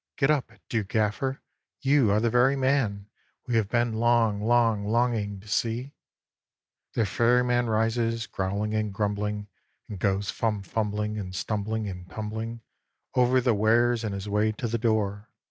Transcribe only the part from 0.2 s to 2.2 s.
up, do, Gaffer! You are